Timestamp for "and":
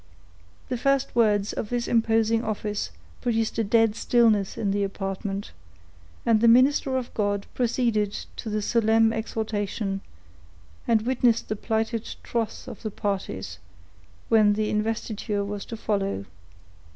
6.25-6.41, 10.87-11.03